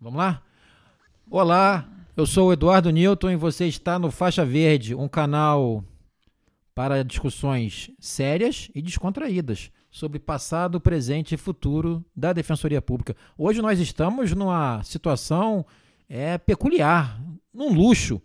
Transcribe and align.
Vamos 0.00 0.18
lá? 0.18 0.40
Olá, 1.28 1.88
eu 2.16 2.24
sou 2.24 2.48
o 2.48 2.52
Eduardo 2.52 2.88
Newton 2.88 3.30
e 3.30 3.36
você 3.36 3.66
está 3.66 3.98
no 3.98 4.12
Faixa 4.12 4.44
Verde, 4.44 4.94
um 4.94 5.08
canal 5.08 5.82
para 6.72 7.02
discussões 7.02 7.90
sérias 7.98 8.70
e 8.76 8.80
descontraídas 8.80 9.72
sobre 9.90 10.20
passado, 10.20 10.80
presente 10.80 11.34
e 11.34 11.36
futuro 11.36 12.04
da 12.14 12.32
Defensoria 12.32 12.80
Pública. 12.80 13.16
Hoje 13.36 13.60
nós 13.60 13.80
estamos 13.80 14.32
numa 14.36 14.80
situação 14.84 15.66
é, 16.08 16.38
peculiar, 16.38 17.20
num 17.52 17.74
luxo. 17.74 18.22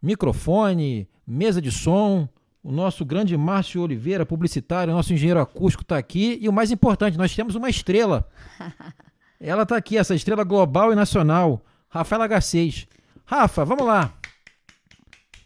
Microfone, 0.00 1.06
mesa 1.26 1.60
de 1.60 1.70
som, 1.70 2.26
o 2.62 2.72
nosso 2.72 3.04
grande 3.04 3.36
Márcio 3.36 3.82
Oliveira, 3.82 4.24
publicitário, 4.24 4.94
nosso 4.94 5.12
engenheiro 5.12 5.40
acústico 5.40 5.82
está 5.82 5.98
aqui. 5.98 6.38
E 6.40 6.48
o 6.48 6.52
mais 6.54 6.70
importante, 6.70 7.18
nós 7.18 7.36
temos 7.36 7.54
uma 7.54 7.68
estrela. 7.68 8.26
Ela 9.40 9.64
está 9.64 9.76
aqui, 9.76 9.98
essa 9.98 10.14
estrela 10.14 10.44
global 10.44 10.92
e 10.92 10.96
nacional, 10.96 11.64
Rafaela 11.88 12.26
Garcês. 12.26 12.86
Rafa, 13.24 13.64
vamos 13.64 13.86
lá. 13.86 14.16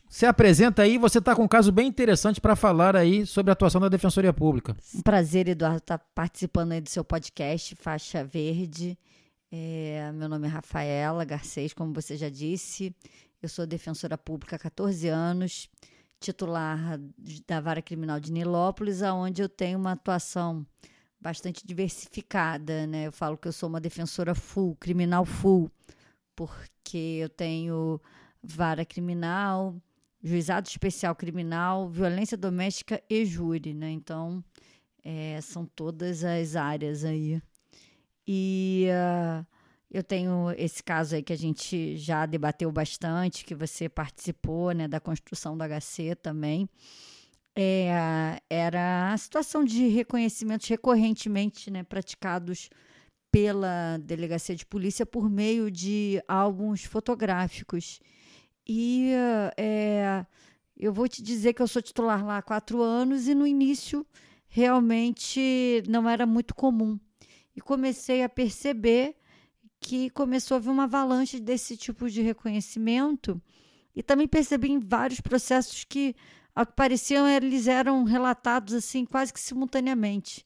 Se 0.09 0.27
apresenta 0.27 0.83
aí, 0.83 0.99
você 0.99 1.19
está 1.19 1.37
com 1.37 1.45
um 1.45 1.49
caso 1.49 1.71
bem 1.71 1.87
interessante 1.87 2.41
para 2.41 2.57
falar 2.57 2.97
aí 2.97 3.25
sobre 3.25 3.51
a 3.51 3.53
atuação 3.53 3.81
da 3.81 3.89
Defensoria 3.89 4.33
Pública. 4.33 4.77
Um 4.95 5.03
prazer, 5.03 5.49
Eduardo, 5.49 5.79
estar 5.79 5.99
tá 5.99 6.05
participando 6.15 6.73
aí 6.73 6.81
do 6.81 6.89
seu 6.89 7.05
podcast, 7.05 7.77
Faixa 7.77 8.25
Verde. 8.25 8.99
É, 9.53 10.11
meu 10.13 10.29
nome 10.29 10.47
é 10.47 10.51
Rafaela 10.51 11.25
Garcês, 11.25 11.73
como 11.73 11.93
você 11.93 12.17
já 12.17 12.29
disse. 12.29 12.95
Eu 13.43 13.49
sou 13.49 13.67
defensora 13.67 14.19
pública 14.19 14.57
há 14.57 14.59
14 14.59 15.09
anos, 15.09 15.71
titular 16.21 17.01
da 17.47 17.61
Vara 17.61 17.81
Criminal 17.81 18.21
de 18.21 18.33
Nilópolis, 18.33 19.03
onde 19.03 19.43
eu 19.43 19.49
tenho 19.49 19.79
uma 19.79 19.93
atuação 19.93 20.67
bastante 21.21 21.67
diversificada, 21.67 22.87
né? 22.87 23.07
Eu 23.07 23.13
falo 23.13 23.37
que 23.37 23.47
eu 23.47 23.53
sou 23.53 23.69
uma 23.69 23.81
defensora 23.81 24.35
full, 24.35 24.75
criminal 24.77 25.25
full, 25.25 25.71
porque 26.35 27.19
eu 27.21 27.29
tenho 27.29 28.01
vara 28.43 28.85
criminal, 28.85 29.77
juizado 30.23 30.69
especial 30.69 31.15
criminal, 31.15 31.89
violência 31.89 32.37
doméstica 32.37 33.03
e 33.09 33.25
júri, 33.27 33.75
né? 33.75 33.91
Então, 33.91 34.43
é, 35.05 35.41
são 35.43 35.67
todas 35.67 36.25
as 36.25 36.57
áreas 36.57 37.05
aí. 37.05 37.43
E 38.27 38.87
uh, 38.91 39.47
eu 39.91 40.03
tenho 40.03 40.51
esse 40.57 40.83
caso 40.83 41.17
aí 41.17 41.23
que 41.23 41.33
a 41.33 41.39
gente 41.39 41.97
já 41.97 42.25
debateu 42.25 42.71
bastante, 42.73 43.45
que 43.45 43.55
você 43.55 43.89
participou, 43.89 44.73
né, 44.73 44.87
da 44.87 45.01
construção 45.01 45.57
do 45.59 45.65
HC 45.65 46.15
também 46.17 46.69
é, 47.57 48.41
era 48.49 49.13
a 49.13 49.17
situação 49.19 49.65
de 49.65 49.89
reconhecimentos 49.89 50.69
recorrentemente 50.69 51.71
né, 51.71 51.83
praticados 51.83 52.71
pela 53.31 53.99
delegacia 53.99 54.55
de 54.57 54.67
polícia 54.67 55.07
por 55.07 55.31
meio 55.31 55.71
de 55.71 56.23
álbuns 56.27 56.85
fotográficos. 56.85 58.01
E 58.67 59.13
é, 59.57 60.25
eu 60.77 60.93
vou 60.93 61.09
te 61.09 61.23
dizer 61.23 61.53
que 61.53 61.63
eu 61.63 61.69
sou 61.69 61.83
titular 61.83 62.25
lá 62.25 62.39
há 62.39 62.43
quatro 62.43 62.83
anos 62.83 63.29
e 63.29 63.35
no 63.35 63.47
início 63.47 64.07
realmente 64.49 65.83
não 65.89 66.09
era 66.09 66.27
muito 66.27 66.55
comum. 66.55 66.99
E 67.55 67.61
comecei 67.61 68.23
a 68.23 68.29
perceber 68.29 69.17
que 69.81 70.11
começou 70.11 70.57
a 70.57 70.59
haver 70.59 70.71
uma 70.71 70.85
avalanche 70.85 71.41
desse 71.41 71.77
tipo 71.77 72.09
de 72.09 72.21
reconhecimento. 72.21 73.41
E 73.95 74.03
também 74.03 74.29
percebi 74.29 74.71
em 74.71 74.79
vários 74.79 75.21
processos 75.21 75.85
que 75.85 76.15
ao 76.61 76.67
que 76.67 76.75
pareciam, 76.75 77.27
eles 77.27 77.67
eram 77.67 78.05
relatados 78.05 78.75
assim 78.75 79.07
quase 79.07 79.33
que 79.33 79.41
simultaneamente. 79.41 80.45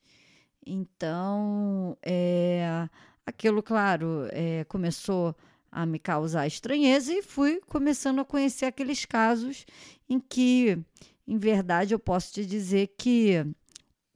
Então, 0.65 1.99
é, 2.01 2.89
aquilo, 3.27 3.61
claro, 3.61 4.29
é, 4.31 4.63
começou 4.65 5.35
a 5.73 5.85
me 5.85 5.99
causar 5.99 6.47
estranheza 6.47 7.13
e 7.13 7.21
fui 7.21 7.61
começando 7.67 8.21
a 8.21 8.25
conhecer 8.25 8.67
aqueles 8.67 9.05
casos 9.05 9.67
em 10.09 10.21
que, 10.21 10.79
em 11.27 11.37
verdade, 11.37 11.93
eu 11.93 11.99
posso 11.99 12.33
te 12.33 12.47
dizer 12.47 12.95
que 12.97 13.45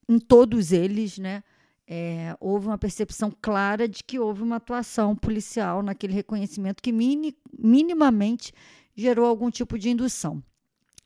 em 0.08 0.20
todos 0.20 0.70
eles, 0.70 1.18
né, 1.18 1.42
é, 1.84 2.36
houve 2.38 2.68
uma 2.68 2.78
percepção 2.78 3.32
clara 3.42 3.88
de 3.88 4.04
que 4.04 4.20
houve 4.20 4.44
uma 4.44 4.56
atuação 4.56 5.16
policial 5.16 5.82
naquele 5.82 6.12
reconhecimento 6.12 6.80
que 6.80 6.92
mini, 6.92 7.36
minimamente 7.58 8.52
gerou 8.94 9.26
algum 9.26 9.50
tipo 9.50 9.76
de 9.76 9.90
indução. 9.90 10.40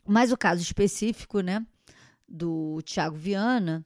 Mas 0.07 0.33
o 0.33 0.37
caso 0.37 0.63
específico, 0.63 1.41
né, 1.41 1.65
do 2.29 2.81
Tiago 2.83 3.17
Viana, 3.17 3.85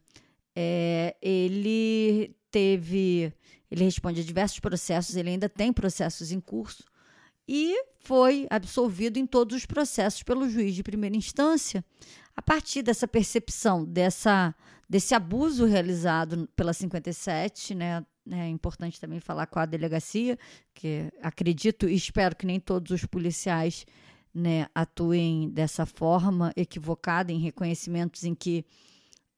é, 0.55 1.15
ele 1.21 2.35
teve, 2.51 3.33
ele 3.71 3.85
responde 3.85 4.21
a 4.21 4.25
diversos 4.25 4.59
processos, 4.59 5.17
ele 5.17 5.31
ainda 5.31 5.49
tem 5.49 5.73
processos 5.73 6.33
em 6.33 6.41
curso 6.41 6.85
e 7.49 7.77
foi 8.01 8.47
absolvido 8.51 9.19
em 9.19 9.27
todos 9.27 9.57
os 9.57 9.67
processos 9.67 10.23
pelo 10.23 10.49
juiz 10.49 10.75
de 10.75 10.83
primeira 10.83 11.17
instância, 11.17 11.85
a 12.35 12.43
partir 12.43 12.83
dessa 12.83 13.07
percepção 13.07 13.85
dessa 13.85 14.55
desse 14.89 15.15
abuso 15.17 15.65
realizado 15.65 16.49
pela 16.55 16.73
57, 16.73 17.75
né? 17.75 18.07
É 18.31 18.49
importante 18.49 19.01
também 19.01 19.19
falar 19.19 19.47
com 19.47 19.59
a 19.59 19.67
delegacia, 19.67 20.39
que 20.73 21.13
acredito 21.21 21.89
e 21.89 21.95
espero 21.95 22.37
que 22.37 22.47
nem 22.47 22.61
todos 22.61 22.93
os 22.93 23.05
policiais 23.05 23.85
né, 24.37 24.67
atuem 24.75 25.49
dessa 25.49 25.87
forma 25.87 26.53
equivocada 26.55 27.33
em 27.33 27.39
reconhecimentos 27.39 28.23
em 28.23 28.35
que 28.35 28.67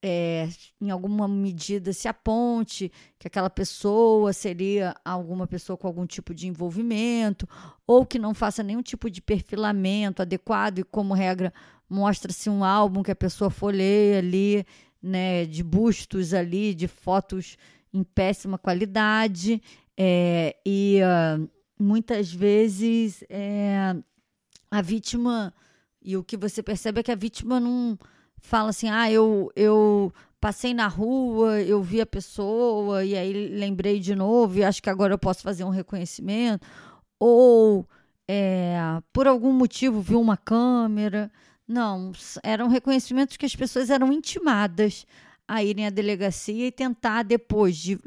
é, 0.03 0.49
em 0.81 0.91
alguma 0.91 1.29
medida 1.29 1.93
se 1.93 2.09
aponte 2.09 2.91
que 3.17 3.29
aquela 3.29 3.49
pessoa 3.49 4.33
seria 4.33 4.97
alguma 5.05 5.47
pessoa 5.47 5.77
com 5.77 5.87
algum 5.87 6.05
tipo 6.05 6.35
de 6.35 6.49
envolvimento 6.49 7.49
ou 7.87 8.05
que 8.05 8.19
não 8.19 8.35
faça 8.35 8.61
nenhum 8.61 8.83
tipo 8.83 9.09
de 9.09 9.23
perfilamento 9.23 10.21
adequado 10.21 10.81
e 10.81 10.85
como 10.85 11.15
regra 11.15 11.55
mostra-se 11.89 12.51
um 12.51 12.65
álbum 12.65 13.01
que 13.01 13.13
a 13.13 13.17
pessoa 13.17 13.51
folheia 13.51 14.19
ali, 14.19 14.67
né, 15.01 15.47
de 15.47 15.63
bustos 15.63 16.35
ali, 16.35 16.75
de 16.75 16.89
fotos 16.89 17.57
em 17.95 18.03
péssima 18.03 18.59
qualidade 18.59 19.63
é, 19.97 20.57
e 20.67 20.99
uh, 21.03 21.49
muitas 21.79 22.33
vezes 22.33 23.23
é, 23.31 23.97
a 24.71 24.83
vítima 24.83 25.53
e 26.03 26.17
o 26.17 26.25
que 26.25 26.37
você 26.37 26.63
percebe 26.63 27.01
é 27.01 27.03
que 27.03 27.13
a 27.13 27.17
vítima 27.17 27.59
não 27.59 27.99
fala 28.41 28.71
assim, 28.71 28.89
ah, 28.89 29.11
eu, 29.11 29.51
eu 29.57 30.13
passei 30.41 30.73
na 30.73 30.87
rua, 30.87 31.61
eu 31.61 31.83
vi 31.83 32.01
a 32.01 32.07
pessoa 32.07 33.05
e 33.05 33.17
aí 33.17 33.49
lembrei 33.49 33.99
de 33.99 34.15
novo 34.15 34.59
e 34.59 34.65
acho 34.65 34.83
que 34.83 34.91
agora 34.91 35.15
eu 35.15 35.19
posso 35.19 35.43
fazer 35.43 35.65
um 35.65 35.71
reconhecimento. 35.71 36.67
Ou 37.19 37.87
é, 38.29 38.79
por 39.13 39.27
algum 39.27 39.53
motivo 39.53 40.01
viu 40.01 40.21
uma 40.21 40.37
câmera. 40.37 41.31
Não, 41.67 42.13
eram 42.43 42.69
reconhecimentos 42.69 43.37
que 43.37 43.47
as 43.47 43.57
pessoas 43.57 43.91
eram 43.91 44.13
intimadas 44.13 45.05
a 45.47 45.63
irem 45.65 45.87
à 45.87 45.91
delegacia 45.91 46.67
e 46.67 46.73
tentar, 46.73 47.23
depois 47.23 47.77
de 47.77 47.99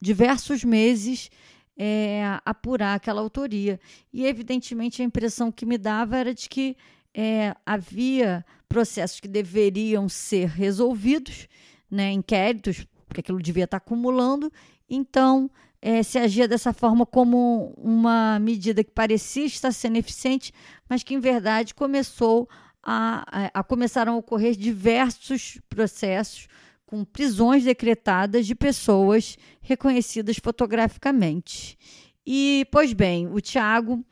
diversos 0.00 0.64
meses, 0.64 1.30
é, 1.78 2.40
apurar 2.44 2.94
aquela 2.94 3.20
autoria. 3.20 3.78
E, 4.12 4.26
evidentemente, 4.26 5.00
a 5.00 5.04
impressão 5.04 5.52
que 5.52 5.64
me 5.64 5.78
dava 5.78 6.16
era 6.16 6.34
de 6.34 6.48
que 6.48 6.76
é, 7.14 7.54
havia 7.64 8.44
processos 8.68 9.20
que 9.20 9.28
deveriam 9.28 10.08
ser 10.08 10.48
resolvidos, 10.48 11.46
né, 11.90 12.10
inquéritos, 12.10 12.86
porque 13.06 13.20
aquilo 13.20 13.40
devia 13.40 13.64
estar 13.64 13.78
acumulando, 13.78 14.52
então 14.90 15.50
é, 15.80 16.02
se 16.02 16.18
agia 16.18 16.46
dessa 16.46 16.72
forma 16.72 17.06
como 17.06 17.72
uma 17.78 18.38
medida 18.40 18.84
que 18.84 18.90
parecia 18.90 19.46
estar 19.46 19.72
sendo 19.72 19.96
eficiente, 19.96 20.52
mas 20.88 21.02
que, 21.02 21.14
em 21.14 21.20
verdade, 21.20 21.74
começou 21.74 22.48
a, 22.82 23.24
a, 23.30 23.60
a 23.60 23.64
começaram 23.64 24.14
a 24.14 24.16
ocorrer 24.16 24.54
diversos 24.54 25.60
processos 25.68 26.48
com 26.88 27.04
prisões 27.04 27.64
decretadas 27.64 28.46
de 28.46 28.54
pessoas 28.54 29.36
reconhecidas 29.60 30.38
fotograficamente. 30.38 31.76
E, 32.26 32.66
pois 32.72 32.94
bem, 32.94 33.28
o 33.28 33.42
Tiago 33.42 34.02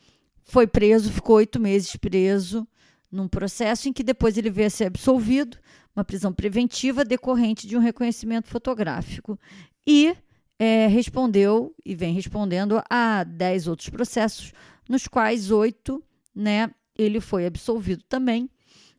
foi 0.45 0.67
preso, 0.67 1.11
ficou 1.11 1.37
oito 1.37 1.59
meses 1.59 1.97
preso, 1.97 2.69
num 3.11 3.27
processo 3.27 3.89
em 3.89 3.95
que 3.95 4.03
depois 4.03 4.37
ele 4.37 4.51
veio 4.51 4.67
a 4.67 4.71
ser 4.71 4.85
absolvido, 4.85 5.57
uma 5.97 6.05
prisão 6.05 6.35
preventiva 6.35 7.03
decorrente 7.03 7.67
de 7.67 7.79
um 7.79 7.81
reconhecimento 7.81 8.47
fotográfico. 8.47 9.41
E 9.87 10.15
é, 10.59 10.87
respondeu 10.87 11.75
e 11.83 11.95
vem 11.95 12.13
respondendo 12.13 12.83
a 12.91 13.25
dez 13.25 13.67
outros 13.67 13.89
processos, 13.89 14.53
nos 14.87 15.09
quais 15.09 15.51
oito 15.51 16.05
né, 16.35 16.71
ele 16.95 17.21
foi 17.21 17.47
absolvido 17.47 18.05
também. 18.07 18.51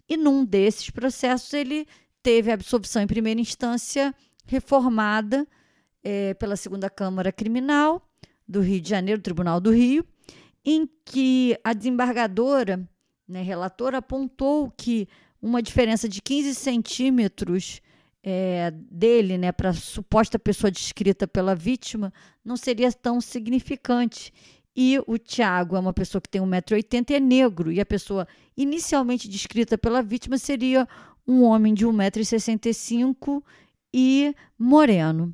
E 0.09 0.17
num 0.17 0.43
desses 0.43 0.89
processos 0.89 1.53
ele 1.53 1.85
teve 2.27 2.51
a 2.51 2.55
absolvição 2.55 3.01
em 3.01 3.07
primeira 3.07 3.39
instância 3.39 4.13
reformada 4.45 5.47
é, 6.03 6.33
pela 6.33 6.57
segunda 6.57 6.89
Câmara 6.89 7.31
Criminal 7.31 8.05
do 8.45 8.59
Rio 8.59 8.81
de 8.81 8.89
Janeiro, 8.89 9.21
Tribunal 9.21 9.61
do 9.61 9.71
Rio, 9.71 10.05
em 10.65 10.89
que 11.05 11.57
a 11.63 11.71
desembargadora, 11.71 12.85
né, 13.25 13.41
relatora, 13.41 13.99
apontou 13.99 14.69
que 14.75 15.07
uma 15.41 15.61
diferença 15.61 16.09
de 16.09 16.21
15 16.21 16.53
centímetros 16.53 17.81
é, 18.21 18.71
dele, 18.71 19.37
né, 19.37 19.53
para 19.53 19.69
a 19.69 19.73
suposta 19.73 20.37
pessoa 20.37 20.69
descrita 20.69 21.25
pela 21.25 21.55
vítima, 21.55 22.11
não 22.43 22.57
seria 22.57 22.91
tão 22.91 23.21
significante 23.21 24.33
E 24.75 24.99
o 25.07 25.17
Tiago 25.17 25.77
é 25.77 25.79
uma 25.79 25.93
pessoa 25.93 26.21
que 26.21 26.27
tem 26.27 26.41
1,80m 26.41 27.09
e 27.09 27.13
é 27.15 27.19
negro. 27.21 27.71
E 27.71 27.79
a 27.79 27.85
pessoa 27.85 28.27
inicialmente 28.55 29.29
descrita 29.29 29.77
pela 29.77 30.03
vítima 30.03 30.37
seria 30.37 30.85
um 31.27 31.43
homem 31.43 31.73
de 31.73 31.85
1,65m 31.85 33.43
e 33.93 34.33
moreno. 34.57 35.33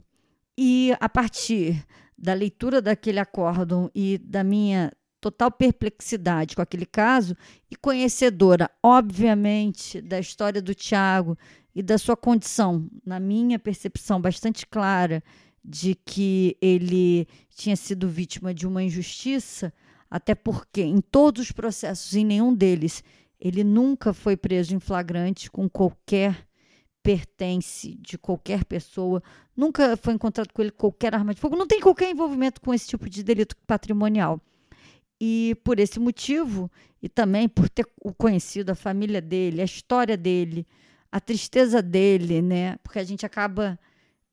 E 0.57 0.95
a 0.99 1.07
partir 1.07 1.85
da 2.17 2.33
leitura 2.33 2.81
daquele 2.81 3.19
acórdão 3.19 3.91
e 3.93 4.17
da 4.17 4.43
minha 4.43 4.91
total 5.19 5.51
perplexidade 5.51 6.55
com 6.55 6.61
aquele 6.61 6.85
caso 6.85 7.35
e 7.71 7.75
conhecedora, 7.75 8.69
obviamente, 8.81 10.01
da 10.01 10.19
história 10.19 10.61
do 10.61 10.75
Tiago 10.75 11.37
e 11.73 11.81
da 11.81 11.97
sua 11.97 12.17
condição, 12.17 12.89
na 13.05 13.19
minha 13.19 13.57
percepção 13.57 14.19
bastante 14.19 14.67
clara, 14.67 15.23
de 15.63 15.95
que 15.95 16.57
ele 16.61 17.25
tinha 17.55 17.75
sido 17.75 18.09
vítima 18.09 18.53
de 18.53 18.67
uma 18.67 18.83
injustiça, 18.83 19.73
até 20.11 20.35
porque 20.35 20.81
em 20.81 20.99
todos 20.99 21.43
os 21.43 21.51
processos, 21.51 22.13
em 22.15 22.25
nenhum 22.25 22.53
deles, 22.53 23.01
ele 23.43 23.61
nunca 23.61 24.13
foi 24.13 24.37
preso 24.37 24.73
em 24.73 24.79
flagrante 24.79 25.51
com 25.51 25.67
qualquer 25.67 26.47
pertence 27.03 27.97
de 27.99 28.17
qualquer 28.17 28.63
pessoa, 28.63 29.21
nunca 29.53 29.97
foi 29.97 30.13
encontrado 30.13 30.53
com 30.53 30.61
ele 30.61 30.71
qualquer 30.71 31.13
arma 31.13 31.33
de 31.33 31.41
fogo, 31.41 31.57
não 31.57 31.67
tem 31.67 31.81
qualquer 31.81 32.09
envolvimento 32.09 32.61
com 32.61 32.73
esse 32.73 32.87
tipo 32.87 33.09
de 33.09 33.21
delito 33.21 33.57
patrimonial. 33.67 34.39
E 35.19 35.57
por 35.61 35.77
esse 35.77 35.99
motivo, 35.99 36.71
e 37.01 37.09
também 37.09 37.49
por 37.49 37.67
ter 37.67 37.85
conhecido 38.17 38.69
a 38.71 38.75
família 38.75 39.19
dele, 39.19 39.61
a 39.61 39.65
história 39.65 40.15
dele, 40.15 40.65
a 41.11 41.19
tristeza 41.19 41.81
dele, 41.81 42.41
né? 42.41 42.77
Porque 42.77 42.99
a 42.99 43.03
gente 43.03 43.25
acaba. 43.25 43.77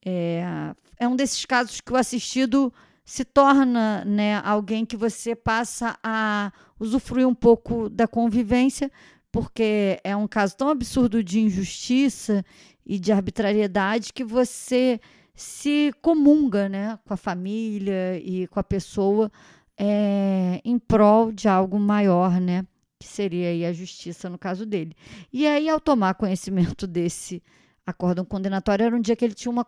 É, 0.03 0.73
é 0.97 1.07
um 1.07 1.15
desses 1.15 1.45
casos 1.45 1.81
que 1.81 1.91
o 1.91 1.97
assistido 1.97 2.73
se 3.03 3.25
torna 3.25 4.05
né, 4.05 4.37
alguém 4.43 4.85
que 4.85 4.95
você 4.95 5.35
passa 5.35 5.97
a 6.03 6.51
usufruir 6.79 7.27
um 7.27 7.35
pouco 7.35 7.89
da 7.89 8.07
convivência, 8.07 8.91
porque 9.31 9.99
é 10.03 10.15
um 10.15 10.27
caso 10.27 10.55
tão 10.55 10.69
absurdo 10.69 11.23
de 11.23 11.39
injustiça 11.39 12.45
e 12.85 12.99
de 12.99 13.11
arbitrariedade 13.11 14.13
que 14.13 14.23
você 14.23 14.99
se 15.33 15.93
comunga 16.01 16.69
né, 16.69 16.99
com 17.05 17.13
a 17.13 17.17
família 17.17 18.17
e 18.19 18.47
com 18.47 18.59
a 18.59 18.63
pessoa 18.63 19.31
é, 19.77 20.61
em 20.63 20.77
prol 20.77 21.31
de 21.31 21.47
algo 21.47 21.79
maior, 21.79 22.39
né? 22.39 22.65
Que 22.99 23.07
seria 23.07 23.67
a 23.67 23.73
justiça 23.73 24.29
no 24.29 24.37
caso 24.37 24.63
dele. 24.63 24.95
E 25.33 25.47
aí, 25.47 25.67
ao 25.67 25.79
tomar 25.79 26.13
conhecimento 26.13 26.85
desse 26.85 27.41
acórdão 27.83 28.23
condenatório, 28.23 28.85
era 28.85 28.95
um 28.95 29.01
dia 29.01 29.15
que 29.15 29.25
ele 29.25 29.33
tinha 29.33 29.51
uma, 29.51 29.65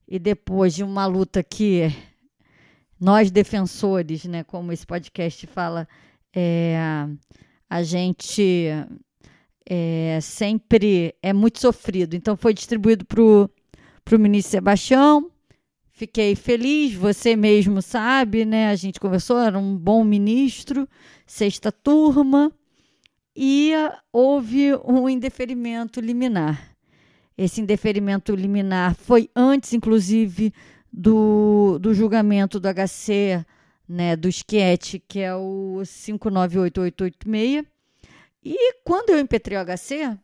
E 0.08 0.20
depois 0.20 0.76
de 0.76 0.84
uma 0.84 1.08
luta 1.08 1.42
que 1.42 1.92
nós 3.00 3.32
defensores, 3.32 4.26
né, 4.26 4.44
como 4.44 4.72
esse 4.72 4.86
podcast 4.86 5.48
fala, 5.48 5.88
é, 6.36 7.08
a 7.70 7.82
gente 7.82 8.68
é, 9.66 10.20
sempre 10.22 11.16
é 11.22 11.32
muito 11.32 11.60
sofrido. 11.60 12.16
Então 12.16 12.36
foi 12.36 12.54
distribuído 12.54 13.06
para 13.06 13.22
o 13.22 14.20
ministro 14.20 14.52
Sebastião. 14.52 15.32
Fiquei 15.92 16.36
feliz, 16.36 16.94
você 16.94 17.38
mesmo 17.38 17.82
sabe, 17.82 18.44
né? 18.44 18.70
A 18.70 18.76
gente 18.76 19.00
conversou, 19.00 19.40
era 19.40 19.58
um 19.58 19.78
bom 19.78 20.04
ministro, 20.04 20.88
sexta 21.26 21.72
turma 21.72 22.52
e 23.36 23.72
houve 24.12 24.76
um 24.86 25.10
indeferimento 25.10 26.02
liminar. 26.02 26.76
Esse 27.38 27.62
indeferimento 27.62 28.34
liminar 28.36 28.96
foi 28.96 29.30
antes, 29.36 29.74
inclusive, 29.74 30.54
do, 30.92 31.78
do 31.80 31.94
julgamento 31.94 32.60
do 32.60 32.68
HC, 32.68 33.46
né, 33.88 34.16
do 34.16 34.28
SQET, 34.28 35.04
que 35.08 35.20
é 35.20 35.36
o 35.36 35.82
598886. 35.86 37.66
E 38.44 38.74
quando 38.84 39.10
eu 39.12 39.20
impetrei 39.20 39.58
o 39.58 39.66
HC, 39.66 40.18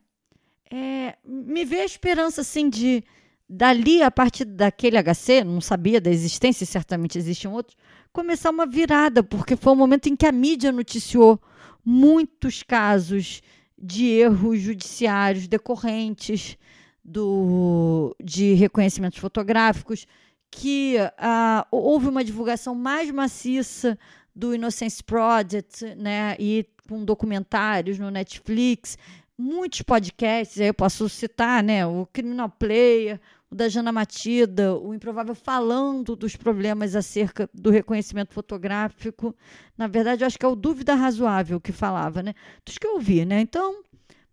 é, 0.70 1.16
me 1.24 1.64
veio 1.64 1.82
a 1.82 1.86
esperança 1.86 2.40
assim 2.40 2.68
de 2.68 3.02
dali 3.48 4.02
a 4.02 4.10
partir 4.10 4.44
daquele 4.44 4.96
HC, 4.96 5.44
não 5.44 5.60
sabia 5.60 6.00
da 6.00 6.10
existência, 6.10 6.64
certamente 6.64 7.18
existiam 7.18 7.52
outros, 7.52 7.76
começar 8.12 8.50
uma 8.50 8.66
virada, 8.66 9.22
porque 9.22 9.56
foi 9.56 9.72
o 9.72 9.76
momento 9.76 10.08
em 10.08 10.16
que 10.16 10.24
a 10.24 10.32
mídia 10.32 10.72
noticiou 10.72 11.38
muitos 11.84 12.62
casos 12.62 13.42
de 13.76 14.06
erros 14.06 14.60
judiciários 14.60 15.48
decorrentes 15.48 16.56
do, 17.04 18.16
de 18.22 18.54
reconhecimentos 18.54 19.18
fotográficos, 19.18 20.06
que 20.52 20.96
uh, 20.98 21.66
houve 21.70 22.08
uma 22.08 22.22
divulgação 22.22 22.74
mais 22.74 23.10
maciça 23.10 23.98
do 24.36 24.54
Innocence 24.54 25.02
Project, 25.02 25.82
né, 25.96 26.36
e 26.38 26.66
com 26.86 27.04
documentários 27.04 27.98
no 27.98 28.10
Netflix, 28.10 28.98
muitos 29.36 29.80
podcasts, 29.82 30.60
aí 30.60 30.68
eu 30.68 30.74
posso 30.74 31.08
citar, 31.08 31.62
né, 31.62 31.86
o 31.86 32.06
Criminal 32.12 32.50
Player, 32.50 33.18
o 33.50 33.54
da 33.54 33.68
Jana 33.68 33.90
Matida, 33.90 34.76
o 34.76 34.94
Improvável 34.94 35.34
falando 35.34 36.14
dos 36.14 36.36
problemas 36.36 36.94
acerca 36.94 37.48
do 37.52 37.70
reconhecimento 37.70 38.32
fotográfico. 38.32 39.34
Na 39.76 39.86
verdade, 39.86 40.22
eu 40.22 40.26
acho 40.26 40.38
que 40.38 40.46
é 40.46 40.48
o 40.48 40.56
Dúvida 40.56 40.94
Razoável 40.94 41.60
que 41.60 41.72
falava, 41.72 42.22
né? 42.22 42.34
Dos 42.64 42.78
que 42.78 42.86
eu 42.86 42.94
ouvi, 42.94 43.26
né? 43.26 43.40
Então, 43.40 43.82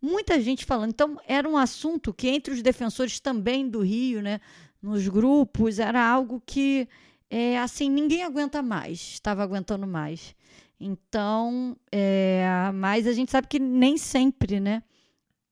muita 0.01 0.39
gente 0.39 0.65
falando. 0.65 0.91
Então, 0.91 1.17
era 1.27 1.48
um 1.48 1.58
assunto 1.58 2.13
que 2.13 2.29
entre 2.29 2.53
os 2.53 2.62
defensores 2.62 3.20
também 3.20 3.70
do 3.70 3.82
Rio, 3.82 4.22
né? 4.22 4.39
Nos 4.81 5.07
grupos, 5.07 5.79
era 5.79 6.05
algo 6.07 6.41
que, 6.45 6.88
é, 7.29 7.59
assim, 7.59 7.89
ninguém 7.89 8.24
aguenta 8.24 8.62
mais, 8.62 9.00
estava 9.00 9.43
aguentando 9.43 9.86
mais. 9.86 10.36
Então, 10.79 11.75
é, 11.91 12.71
mas 12.74 13.05
a 13.05 13.12
gente 13.12 13.31
sabe 13.31 13.48
que 13.48 13.59
nem 13.59 13.98
sempre, 13.98 14.59
né? 14.59 14.81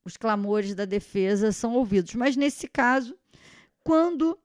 Os 0.04 0.16
clamores 0.16 0.74
da 0.74 0.86
defesa 0.86 1.52
são 1.52 1.74
ouvidos. 1.74 2.14
Mas 2.14 2.34
nesse 2.34 2.66
caso, 2.66 3.14
quando 3.84 4.38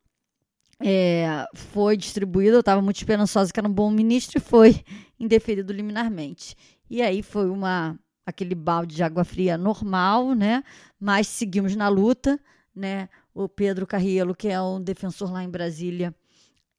é, 0.81 1.45
foi 1.53 1.95
distribuído, 1.95 2.57
eu 2.57 2.59
estava 2.59 2.81
muito 2.81 2.97
esperançosa 2.97 3.53
que 3.53 3.59
era 3.59 3.67
um 3.67 3.73
bom 3.73 3.89
ministro 3.89 4.37
e 4.37 4.41
foi 4.41 4.83
indeferido 5.17 5.71
liminarmente. 5.71 6.55
E 6.89 7.01
aí 7.01 7.23
foi 7.23 7.49
uma 7.49 7.97
aquele 8.25 8.55
balde 8.55 8.95
de 8.95 9.03
água 9.03 9.23
fria 9.23 9.57
normal, 9.57 10.33
né? 10.33 10.63
Mas 10.99 11.27
seguimos 11.27 11.75
na 11.75 11.87
luta, 11.87 12.39
né? 12.75 13.09
O 13.33 13.49
Pedro 13.49 13.87
Carrielo, 13.87 14.35
que 14.35 14.47
é 14.47 14.61
um 14.61 14.81
defensor 14.81 15.31
lá 15.31 15.43
em 15.43 15.49
Brasília, 15.49 16.13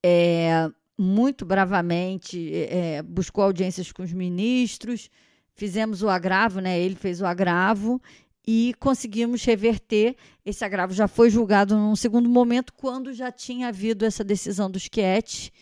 é, 0.05 0.71
muito 0.97 1.45
bravamente 1.45 2.53
é, 2.55 3.03
buscou 3.03 3.45
audiências 3.45 3.91
com 3.91 4.03
os 4.03 4.13
ministros, 4.13 5.11
fizemos 5.55 6.03
o 6.03 6.09
agravo, 6.09 6.61
né? 6.61 6.79
Ele 6.79 6.95
fez 6.95 7.21
o 7.21 7.27
agravo 7.27 8.01
e 8.47 8.75
conseguimos 8.79 9.45
reverter. 9.45 10.17
Esse 10.45 10.65
agravo 10.65 10.93
já 10.93 11.09
foi 11.09 11.31
julgado 11.31 11.77
num 11.77 11.97
segundo 11.97 12.29
momento, 12.29 12.73
quando 12.73 13.13
já 13.13 13.33
tinha 13.33 13.69
havido 13.69 14.05
essa 14.05 14.23
decisão 14.23 14.71
dos 14.71 14.89
Quiet, 14.89 15.53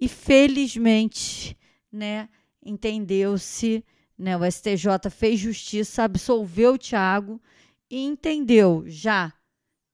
e 0.00 0.08
felizmente, 0.08 1.56
né, 1.90 2.28
entendeu-se, 2.64 3.84
né, 4.18 4.36
o 4.36 4.44
STJ 4.44 5.10
fez 5.10 5.38
justiça, 5.38 6.02
absolveu 6.02 6.74
o 6.74 6.78
Tiago 6.78 7.40
e 7.88 8.04
entendeu 8.04 8.84
já, 8.86 9.32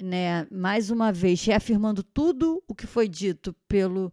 né, 0.03 0.47
mais 0.51 0.91
uma 0.91 1.13
vez, 1.13 1.45
reafirmando 1.45 2.03
tudo 2.03 2.63
o 2.67 2.75
que 2.75 2.87
foi 2.87 3.09
dito 3.09 3.55
pelo 3.69 4.13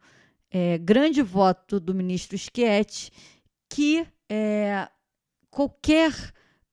é, 0.52 0.78
grande 0.78 1.22
voto 1.22 1.80
do 1.80 1.94
ministro 1.94 2.38
Schietti, 2.38 3.12
que 3.70 4.08
é, 4.30 4.88
qualquer 5.50 6.14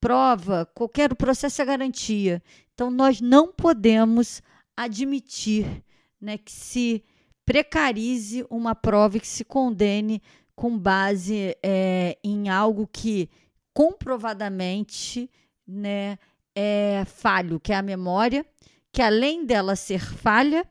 prova, 0.01 0.67
qualquer 0.75 1.15
processo 1.15 1.63
é 1.63 1.65
garantia. 1.65 2.43
Então, 2.75 2.91
nós 2.91 3.21
não 3.21 3.53
podemos 3.53 4.43
admitir 4.77 5.83
né, 6.21 6.37
que 6.37 6.53
se 6.53 7.05
precarize 7.47 8.45
uma 8.51 8.75
prova 8.75 9.17
e 9.17 9.21
que 9.21 9.27
se 9.27 9.45
condene 9.45 10.23
com 10.55 10.79
base 10.79 11.57
é, 11.63 12.17
em 12.23 12.49
algo 12.49 12.87
que 12.87 13.29
comprovadamente 13.73 15.31
né, 15.67 16.19
é 16.55 17.05
falho, 17.07 17.59
que 17.59 17.73
é 17.73 17.77
a 17.77 17.83
memória, 17.83 18.47
que 18.95 19.03
além 19.03 19.45
dela 19.45 19.75
ser 19.75 19.99
falha, 19.99 20.65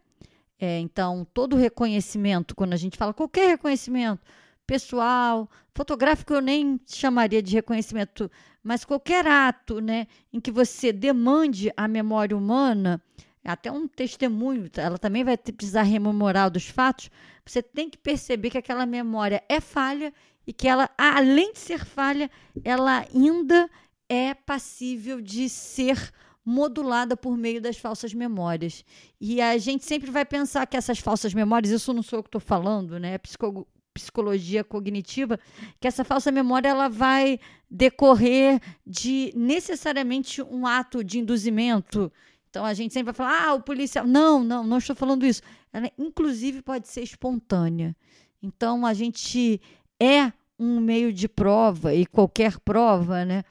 é, 0.57 0.79
então 0.79 1.27
todo 1.33 1.57
reconhecimento, 1.57 2.55
quando 2.55 2.71
a 2.71 2.77
gente 2.77 2.97
fala 2.97 3.13
qualquer 3.13 3.49
reconhecimento, 3.49 4.21
pessoal, 4.65 5.49
fotográfico 5.75 6.33
eu 6.33 6.39
nem 6.39 6.79
chamaria 6.87 7.43
de 7.43 7.53
reconhecimento, 7.53 8.31
mas 8.63 8.85
qualquer 8.85 9.27
ato 9.27 9.81
né, 9.81 10.07
em 10.31 10.39
que 10.39 10.51
você 10.51 10.93
demande 10.93 11.69
a 11.75 11.85
memória 11.85 12.35
humana, 12.35 13.01
até 13.43 13.69
um 13.69 13.89
testemunho, 13.89 14.71
ela 14.77 14.97
também 14.97 15.25
vai 15.25 15.35
precisar 15.35 15.81
rememorar 15.81 16.49
dos 16.49 16.69
fatos, 16.69 17.11
você 17.45 17.61
tem 17.61 17.89
que 17.89 17.97
perceber 17.97 18.51
que 18.51 18.57
aquela 18.57 18.85
memória 18.85 19.43
é 19.49 19.59
falha 19.59 20.13
e 20.47 20.53
que 20.53 20.65
ela, 20.65 20.89
além 20.97 21.51
de 21.51 21.59
ser 21.59 21.83
falha, 21.83 22.31
ela 22.63 23.05
ainda 23.13 23.69
é 24.07 24.33
passível 24.33 25.19
de 25.19 25.49
ser 25.49 26.13
modulada 26.45 27.15
por 27.15 27.37
meio 27.37 27.61
das 27.61 27.77
falsas 27.77 28.13
memórias. 28.13 28.83
E 29.19 29.41
a 29.41 29.57
gente 29.57 29.85
sempre 29.85 30.11
vai 30.11 30.25
pensar 30.25 30.65
que 30.67 30.77
essas 30.77 30.99
falsas 30.99 31.33
memórias, 31.33 31.71
isso 31.71 31.93
não 31.93 32.03
sou 32.03 32.19
eu 32.19 32.23
que 32.23 32.27
estou 32.27 32.41
falando, 32.41 32.99
né? 32.99 33.13
É 33.13 33.17
psico 33.17 33.67
psicologia 33.93 34.63
cognitiva, 34.63 35.39
que 35.79 35.87
essa 35.87 36.03
falsa 36.03 36.31
memória 36.31 36.67
ela 36.67 36.89
vai 36.89 37.39
decorrer 37.69 38.59
de 38.83 39.31
necessariamente 39.35 40.41
um 40.41 40.65
ato 40.65 41.03
de 41.03 41.19
induzimento. 41.19 42.11
Então 42.49 42.65
a 42.65 42.73
gente 42.73 42.91
sempre 42.91 43.11
vai 43.11 43.13
falar, 43.13 43.49
ah, 43.49 43.53
o 43.53 43.61
policial. 43.61 44.07
Não, 44.07 44.43
não, 44.43 44.65
não 44.65 44.79
estou 44.79 44.95
falando 44.95 45.25
isso. 45.25 45.43
Ela, 45.71 45.91
inclusive, 45.97 46.63
pode 46.63 46.87
ser 46.87 47.01
espontânea. 47.01 47.95
Então 48.41 48.85
a 48.85 48.93
gente 48.93 49.61
é 49.99 50.33
um 50.59 50.79
meio 50.79 51.11
de 51.11 51.27
prova, 51.27 51.93
e 51.93 52.05
qualquer 52.05 52.59
prova, 52.59 53.25
né? 53.25 53.43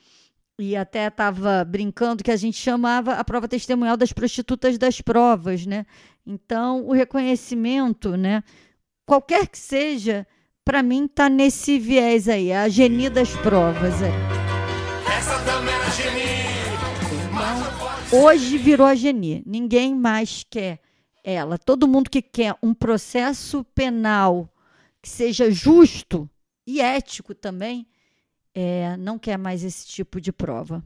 E 0.62 0.76
até 0.76 1.09
estava 1.09 1.64
brincando 1.64 2.23
que 2.23 2.31
a 2.31 2.37
gente 2.37 2.57
chamava 2.57 3.14
a 3.14 3.25
prova 3.25 3.49
testemunhal 3.49 3.97
das 3.97 4.12
prostitutas 4.12 4.78
das 4.78 5.00
provas, 5.00 5.66
né? 5.66 5.85
Então, 6.25 6.87
o 6.87 6.92
reconhecimento, 6.92 8.16
né, 8.16 8.45
qualquer 9.04 9.49
que 9.49 9.59
seja, 9.59 10.25
para 10.64 10.81
mim 10.83 11.07
está 11.07 11.28
nesse 11.28 11.81
viés 11.81 12.28
aí, 12.28 12.52
a 12.52 12.69
geni 12.69 13.11
das 13.11 13.35
provas. 13.37 14.00
É. 14.00 14.12
Essa 15.19 15.38
também 15.45 15.75
é 15.75 15.78
a 15.78 15.90
geni. 15.90 16.42
Então, 18.11 18.23
hoje 18.23 18.57
virou 18.57 18.87
a 18.87 18.95
geni. 18.95 19.42
Ninguém 19.45 19.97
mais 19.97 20.47
quer 20.49 20.78
ela. 21.25 21.59
Todo 21.59 21.88
mundo 21.88 22.09
que 22.09 22.23
quer 22.23 22.54
um 22.62 22.73
processo 22.73 23.64
penal 23.75 24.49
que 25.02 25.09
seja 25.09 25.50
justo 25.50 26.31
e 26.64 26.81
ético 26.81 27.35
também, 27.35 27.85
é, 28.54 28.97
não 28.97 29.18
quer 29.18 29.38
mais 29.38 29.62
esse 29.64 29.87
tipo 29.87 30.21
de 30.21 30.32
prova. 30.32 30.82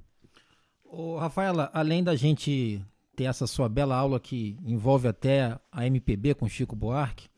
Ô, 0.85 1.19
Rafaela, 1.19 1.71
além 1.73 2.03
da 2.03 2.15
gente 2.15 2.83
ter 3.15 3.25
essa 3.25 3.47
sua 3.47 3.69
bela 3.69 3.97
aula 3.97 4.21
que 4.21 4.57
envolve 4.65 5.09
até 5.09 5.59
a 5.73 5.87
MPB 5.87 6.35
com 6.35 6.49
Chico 6.49 6.77
Buarque, 6.77 7.29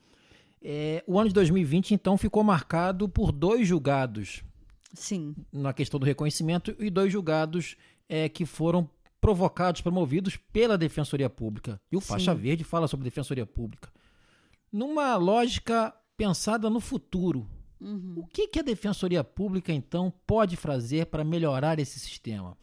é, 0.60 1.02
o 1.06 1.18
ano 1.18 1.28
de 1.28 1.34
2020 1.34 1.94
então 1.94 2.18
ficou 2.18 2.42
marcado 2.42 3.08
por 3.08 3.32
dois 3.32 3.66
julgados. 3.66 4.42
Sim. 4.92 5.34
Na 5.52 5.72
questão 5.72 6.00
do 6.00 6.06
reconhecimento 6.06 6.74
e 6.78 6.90
dois 6.90 7.12
julgados 7.12 7.76
é, 8.08 8.28
que 8.28 8.44
foram 8.44 8.88
provocados, 9.20 9.80
promovidos 9.80 10.36
pela 10.52 10.78
Defensoria 10.78 11.28
Pública. 11.28 11.80
E 11.90 11.96
o 11.96 12.00
Sim. 12.00 12.08
Faixa 12.08 12.34
Verde 12.34 12.64
fala 12.64 12.88
sobre 12.88 13.04
Defensoria 13.04 13.46
Pública. 13.46 13.90
Numa 14.72 15.16
lógica 15.16 15.94
pensada 16.16 16.68
no 16.68 16.80
futuro, 16.80 17.48
Uhum. 17.80 18.14
O 18.16 18.26
que, 18.26 18.48
que 18.48 18.58
a 18.58 18.62
Defensoria 18.62 19.22
Pública, 19.22 19.72
então, 19.72 20.12
pode 20.26 20.56
fazer 20.56 21.06
para 21.06 21.24
melhorar 21.24 21.78
esse 21.78 21.98
sistema? 21.98 22.56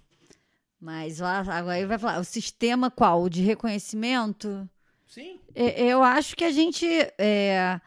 Mas 0.79 1.21
agora 1.21 1.77
ele 1.77 1.87
vai 1.87 1.97
falar, 1.97 2.19
o 2.19 2.25
sistema 2.25 2.91
qual? 2.91 3.23
O 3.23 3.29
de 3.29 3.41
reconhecimento? 3.41 4.69
Sim. 5.07 5.39
Eu 5.55 6.03
acho 6.03 6.35
que 6.35 6.43
a 6.43 6.51
gente 6.51 6.85
está 6.85 7.13
é, 7.17 7.81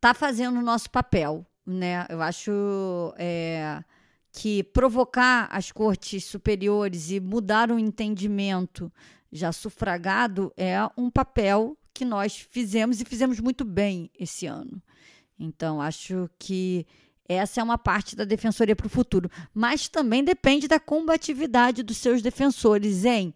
tá 0.00 0.12
fazendo 0.12 0.58
o 0.58 0.62
nosso 0.62 0.90
papel, 0.90 1.46
né? 1.64 2.06
Eu 2.08 2.20
acho 2.20 3.14
é, 3.16 3.82
que 4.32 4.64
provocar 4.64 5.48
as 5.52 5.70
cortes 5.70 6.24
superiores 6.24 7.10
e 7.10 7.20
mudar 7.20 7.70
o 7.70 7.78
entendimento 7.78 8.92
já 9.30 9.52
sufragado 9.52 10.52
é 10.56 10.76
um 10.96 11.08
papel 11.08 11.76
que 11.94 12.04
nós 12.04 12.36
fizemos 12.36 13.00
e 13.00 13.04
fizemos 13.04 13.38
muito 13.38 13.64
bem 13.64 14.10
esse 14.18 14.46
ano. 14.46 14.82
Então, 15.42 15.82
acho 15.82 16.30
que 16.38 16.86
essa 17.28 17.60
é 17.60 17.64
uma 17.64 17.76
parte 17.76 18.14
da 18.14 18.24
defensoria 18.24 18.76
para 18.76 18.86
o 18.86 18.90
futuro. 18.90 19.28
Mas 19.52 19.88
também 19.88 20.22
depende 20.22 20.68
da 20.68 20.78
combatividade 20.78 21.82
dos 21.82 21.96
seus 21.96 22.22
defensores, 22.22 23.04
hein? 23.04 23.34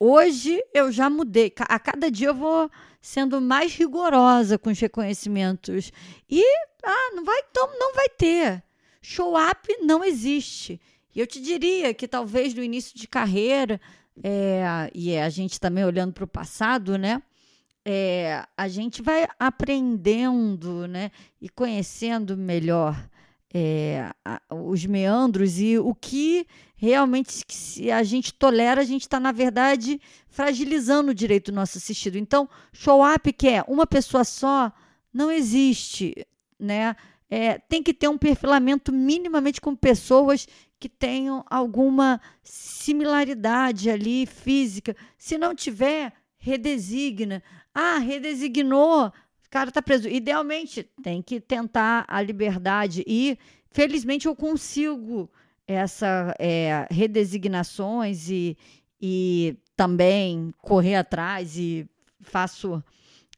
Hoje 0.00 0.62
eu 0.72 0.90
já 0.90 1.10
mudei. 1.10 1.52
A 1.60 1.78
cada 1.78 2.10
dia 2.10 2.28
eu 2.28 2.34
vou 2.34 2.70
sendo 3.00 3.40
mais 3.40 3.74
rigorosa 3.74 4.58
com 4.58 4.70
os 4.70 4.80
reconhecimentos. 4.80 5.92
E 6.28 6.42
ah, 6.82 7.12
não 7.14 7.24
vai, 7.24 7.38
então, 7.50 7.68
não 7.78 7.94
vai 7.94 8.08
ter. 8.08 8.62
Show 9.02 9.34
up 9.36 9.76
não 9.82 10.02
existe. 10.02 10.80
E 11.14 11.20
eu 11.20 11.26
te 11.26 11.40
diria 11.40 11.92
que 11.92 12.08
talvez 12.08 12.54
no 12.54 12.62
início 12.62 12.98
de 12.98 13.06
carreira, 13.06 13.80
é, 14.22 14.90
e 14.94 15.16
a 15.16 15.28
gente 15.28 15.60
também 15.60 15.84
olhando 15.84 16.12
para 16.12 16.24
o 16.24 16.28
passado, 16.28 16.96
né? 16.96 17.22
É, 17.88 18.44
a 18.56 18.66
gente 18.66 19.00
vai 19.00 19.28
aprendendo 19.38 20.88
né, 20.88 21.12
e 21.40 21.48
conhecendo 21.48 22.36
melhor 22.36 23.00
é, 23.54 24.10
a, 24.24 24.40
os 24.52 24.84
meandros 24.84 25.60
e 25.60 25.78
o 25.78 25.94
que 25.94 26.48
realmente 26.74 27.44
se 27.48 27.88
a 27.92 28.02
gente 28.02 28.34
tolera, 28.34 28.80
a 28.80 28.84
gente 28.84 29.02
está, 29.02 29.20
na 29.20 29.30
verdade, 29.30 30.00
fragilizando 30.26 31.12
o 31.12 31.14
direito 31.14 31.52
do 31.52 31.54
nosso 31.54 31.78
assistido. 31.78 32.18
Então, 32.18 32.48
show-up 32.72 33.32
que 33.32 33.48
é 33.48 33.62
uma 33.68 33.86
pessoa 33.86 34.24
só, 34.24 34.72
não 35.14 35.30
existe. 35.30 36.12
Né? 36.58 36.96
É, 37.30 37.56
tem 37.56 37.84
que 37.84 37.94
ter 37.94 38.08
um 38.08 38.18
perfilamento 38.18 38.92
minimamente 38.92 39.60
com 39.60 39.76
pessoas 39.76 40.48
que 40.80 40.88
tenham 40.88 41.44
alguma 41.48 42.20
similaridade 42.42 43.88
ali 43.88 44.26
física. 44.26 44.96
Se 45.16 45.38
não 45.38 45.54
tiver, 45.54 46.12
redesigna. 46.36 47.42
Ah, 47.78 47.98
redesignou, 47.98 49.08
o 49.08 49.12
cara 49.50 49.68
está 49.68 49.82
preso. 49.82 50.08
Idealmente, 50.08 50.82
tem 51.02 51.20
que 51.20 51.38
tentar 51.38 52.06
a 52.08 52.22
liberdade. 52.22 53.04
E, 53.06 53.36
felizmente, 53.70 54.26
eu 54.26 54.34
consigo 54.34 55.30
essa 55.68 56.34
é, 56.38 56.86
redesignações 56.90 58.30
e, 58.30 58.56
e 58.98 59.58
também 59.76 60.54
correr 60.62 60.94
atrás 60.94 61.58
e 61.58 61.86
faço. 62.22 62.82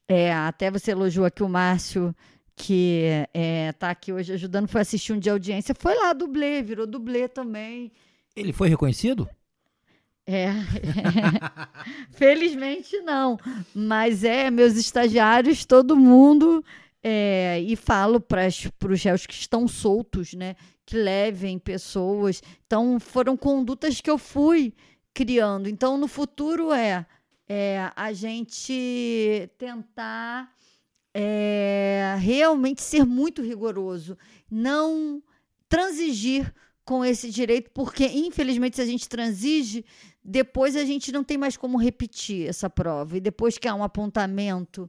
É, 0.07 0.33
até 0.33 0.71
você 0.71 0.93
elogiou 0.93 1.27
aqui 1.27 1.43
o 1.43 1.49
Márcio, 1.49 2.15
que 2.55 3.03
está 3.25 3.41
é, 3.41 3.73
tá 3.73 3.91
aqui 3.91 4.13
hoje 4.13 4.33
ajudando, 4.33 4.69
foi 4.69 4.83
assistir 4.83 5.15
um 5.15 5.19
de 5.19 5.29
audiência. 5.29 5.75
Foi 5.77 5.97
lá, 5.97 6.13
dublê, 6.13 6.63
virou 6.63 6.87
dublê 6.87 7.27
também. 7.27 7.91
Ele 8.37 8.53
foi 8.53 8.69
reconhecido? 8.69 9.29
É. 10.31 10.51
Felizmente 12.13 13.01
não. 13.01 13.39
Mas 13.75 14.23
é, 14.25 14.51
meus 14.51 14.77
estagiários, 14.77 15.65
todo 15.65 15.97
mundo. 15.97 16.63
É, 17.03 17.61
e 17.63 17.75
falo 17.77 18.21
para 18.21 18.47
os 18.47 19.03
réus 19.03 19.25
que 19.25 19.33
estão 19.33 19.67
soltos, 19.67 20.35
né? 20.35 20.55
Que 20.85 20.97
levem 20.97 21.59
pessoas. 21.59 22.43
Então, 22.67 23.01
foram 23.01 23.39
condutas 23.39 24.03
que 24.03 24.11
eu 24.11 24.19
fui 24.19 24.75
criando. 25.15 25.67
Então, 25.67 25.97
no 25.97 26.07
futuro 26.07 26.75
é, 26.75 27.07
é 27.49 27.91
a 27.97 28.13
gente 28.13 29.51
tentar 29.57 30.53
é, 31.15 32.17
realmente 32.19 32.83
ser 32.83 33.07
muito 33.07 33.41
rigoroso. 33.41 34.19
Não 34.51 35.23
transigir 35.71 36.53
com 36.89 37.05
esse 37.05 37.29
direito, 37.31 37.71
porque 37.75 38.07
infelizmente 38.07 38.77
se 38.77 38.81
a 38.81 38.87
gente 38.87 39.07
transige, 39.07 39.85
depois 40.25 40.75
a 40.75 40.87
gente 40.87 41.13
não 41.13 41.23
tem 41.23 41.37
mais 41.37 41.55
como 41.55 41.77
repetir 41.77 42.49
essa 42.49 42.71
prova. 42.71 43.19
E 43.19 43.21
depois 43.21 43.59
que 43.59 43.69
há 43.69 43.75
um 43.75 43.85
apontamento, 43.85 44.89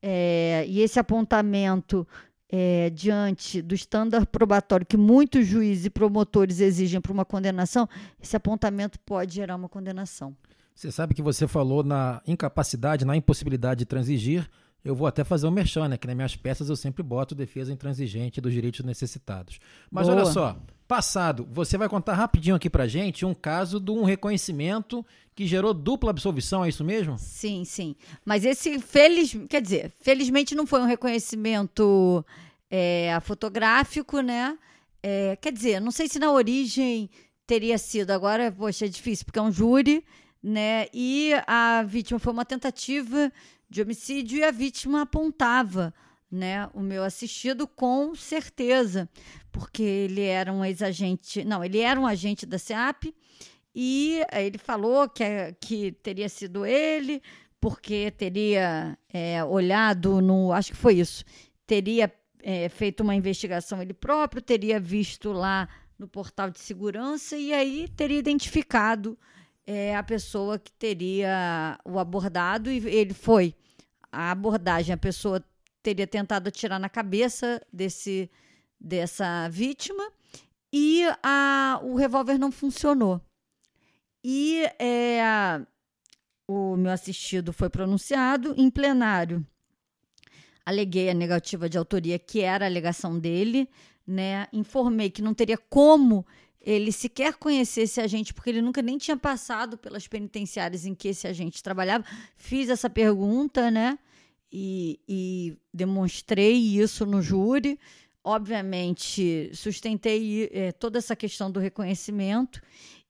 é, 0.00 0.64
e 0.68 0.80
esse 0.80 1.00
apontamento 1.00 2.06
é, 2.48 2.88
diante 2.90 3.60
do 3.60 3.74
estándar 3.74 4.28
probatório 4.28 4.86
que 4.86 4.96
muitos 4.96 5.44
juízes 5.44 5.86
e 5.86 5.90
promotores 5.90 6.60
exigem 6.60 7.00
para 7.00 7.10
uma 7.10 7.24
condenação, 7.24 7.88
esse 8.22 8.36
apontamento 8.36 9.00
pode 9.00 9.34
gerar 9.34 9.56
uma 9.56 9.68
condenação. 9.68 10.36
Você 10.72 10.92
sabe 10.92 11.14
que 11.14 11.22
você 11.22 11.48
falou 11.48 11.82
na 11.82 12.22
incapacidade, 12.28 13.04
na 13.04 13.16
impossibilidade 13.16 13.80
de 13.80 13.86
transigir. 13.86 14.48
Eu 14.84 14.94
vou 14.94 15.08
até 15.08 15.24
fazer 15.24 15.48
um 15.48 15.50
merchan, 15.50 15.88
né? 15.88 15.96
Que 15.96 16.06
nas 16.06 16.14
minhas 16.14 16.36
peças 16.36 16.68
eu 16.68 16.76
sempre 16.76 17.02
boto 17.02 17.34
defesa 17.34 17.72
intransigente 17.72 18.40
dos 18.40 18.52
direitos 18.52 18.84
necessitados. 18.84 19.58
Mas 19.90 20.06
Boa. 20.06 20.16
olha 20.20 20.26
só, 20.26 20.56
Passado, 20.90 21.46
você 21.52 21.78
vai 21.78 21.88
contar 21.88 22.14
rapidinho 22.14 22.56
aqui 22.56 22.68
pra 22.68 22.88
gente 22.88 23.24
um 23.24 23.32
caso 23.32 23.78
de 23.78 23.92
um 23.92 24.02
reconhecimento 24.02 25.06
que 25.36 25.46
gerou 25.46 25.72
dupla 25.72 26.10
absolvição, 26.10 26.64
é 26.64 26.68
isso 26.68 26.84
mesmo? 26.84 27.16
Sim, 27.16 27.64
sim. 27.64 27.94
Mas 28.24 28.44
esse, 28.44 28.76
feliz, 28.80 29.32
quer 29.48 29.62
dizer, 29.62 29.92
felizmente 30.00 30.52
não 30.52 30.66
foi 30.66 30.80
um 30.80 30.86
reconhecimento 30.86 32.26
é, 32.68 33.16
fotográfico, 33.22 34.20
né? 34.20 34.58
É, 35.00 35.36
quer 35.36 35.52
dizer, 35.52 35.80
não 35.80 35.92
sei 35.92 36.08
se 36.08 36.18
na 36.18 36.32
origem 36.32 37.08
teria 37.46 37.78
sido, 37.78 38.10
agora, 38.10 38.50
poxa, 38.50 38.86
é 38.86 38.88
difícil, 38.88 39.26
porque 39.26 39.38
é 39.38 39.42
um 39.42 39.52
júri, 39.52 40.04
né? 40.42 40.86
E 40.92 41.30
a 41.46 41.84
vítima 41.84 42.18
foi 42.18 42.32
uma 42.32 42.44
tentativa 42.44 43.32
de 43.70 43.80
homicídio 43.80 44.38
e 44.38 44.42
a 44.42 44.50
vítima 44.50 45.02
apontava 45.02 45.94
né, 46.30 46.68
o 46.72 46.80
meu 46.80 47.02
assistido 47.02 47.66
com 47.66 48.14
certeza, 48.14 49.08
porque 49.50 49.82
ele 49.82 50.22
era 50.22 50.52
um 50.52 50.64
ex-agente, 50.64 51.44
não, 51.44 51.64
ele 51.64 51.78
era 51.78 51.98
um 51.98 52.06
agente 52.06 52.46
da 52.46 52.58
SEAP 52.58 53.14
e 53.74 54.20
ele 54.32 54.58
falou 54.58 55.08
que, 55.08 55.24
que 55.60 55.92
teria 55.92 56.28
sido 56.28 56.64
ele, 56.64 57.20
porque 57.60 58.10
teria 58.12 58.96
é, 59.12 59.42
olhado 59.44 60.20
no, 60.20 60.52
acho 60.52 60.70
que 60.70 60.76
foi 60.76 60.94
isso, 60.94 61.24
teria 61.66 62.12
é, 62.42 62.68
feito 62.68 63.02
uma 63.02 63.14
investigação 63.14 63.82
ele 63.82 63.92
próprio, 63.92 64.40
teria 64.40 64.78
visto 64.78 65.32
lá 65.32 65.68
no 65.98 66.08
portal 66.08 66.50
de 66.50 66.58
segurança 66.60 67.36
e 67.36 67.52
aí 67.52 67.88
teria 67.88 68.18
identificado 68.18 69.18
é, 69.66 69.94
a 69.94 70.02
pessoa 70.02 70.58
que 70.58 70.72
teria 70.72 71.78
o 71.84 71.98
abordado 71.98 72.70
e 72.70 72.78
ele 72.88 73.14
foi. 73.14 73.54
A 74.10 74.32
abordagem, 74.32 74.92
a 74.92 74.98
pessoa 74.98 75.44
teria 75.82 76.06
tentado 76.06 76.48
atirar 76.48 76.78
na 76.78 76.88
cabeça 76.88 77.60
desse, 77.72 78.30
dessa 78.78 79.48
vítima 79.48 80.10
e 80.72 81.04
a, 81.22 81.80
o 81.82 81.96
revólver 81.96 82.38
não 82.38 82.52
funcionou. 82.52 83.20
E 84.22 84.64
é, 84.78 85.60
o 86.46 86.76
meu 86.76 86.92
assistido 86.92 87.52
foi 87.52 87.70
pronunciado 87.70 88.54
em 88.56 88.70
plenário. 88.70 89.44
Aleguei 90.64 91.08
a 91.08 91.14
negativa 91.14 91.68
de 91.68 91.78
autoria, 91.78 92.18
que 92.18 92.40
era 92.40 92.66
a 92.66 92.68
alegação 92.68 93.18
dele, 93.18 93.68
né? 94.06 94.46
Informei 94.52 95.10
que 95.10 95.22
não 95.22 95.32
teria 95.32 95.56
como 95.56 96.24
ele 96.60 96.92
sequer 96.92 97.34
conhecer 97.34 97.82
esse 97.82 98.00
agente, 98.00 98.34
porque 98.34 98.50
ele 98.50 98.60
nunca 98.60 98.82
nem 98.82 98.98
tinha 98.98 99.16
passado 99.16 99.78
pelas 99.78 100.06
penitenciárias 100.06 100.84
em 100.84 100.94
que 100.94 101.08
esse 101.08 101.26
agente 101.26 101.62
trabalhava. 101.62 102.04
Fiz 102.36 102.68
essa 102.68 102.90
pergunta, 102.90 103.70
né? 103.70 103.98
E, 104.52 105.00
e 105.08 105.58
demonstrei 105.72 106.56
isso 106.56 107.06
no 107.06 107.22
júri. 107.22 107.78
Obviamente, 108.22 109.50
sustentei 109.54 110.50
é, 110.52 110.72
toda 110.72 110.98
essa 110.98 111.16
questão 111.16 111.50
do 111.50 111.60
reconhecimento 111.60 112.60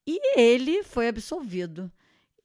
e 0.07 0.39
ele 0.39 0.83
foi 0.83 1.09
absolvido. 1.09 1.91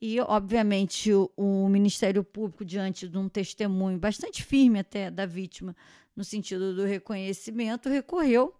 E, 0.00 0.20
obviamente, 0.20 1.12
o, 1.12 1.30
o, 1.36 1.68
Ministério 1.68 2.22
Público, 2.22 2.64
diante 2.64 3.08
de 3.08 3.16
um 3.16 3.28
testemunho 3.28 3.98
bastante 3.98 4.42
firme 4.42 4.78
até 4.80 5.10
da 5.10 5.24
vítima, 5.24 5.74
no 6.14 6.22
sentido 6.24 6.74
do 6.74 6.84
reconhecimento, 6.84 7.88
recorreu 7.88 8.54